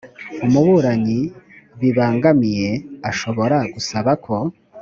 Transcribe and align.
umuburanyi 0.45 1.19
bibangamiye 1.79 2.71
ashobora 3.09 3.57
gusaba 3.73 4.11
ko 4.25 4.35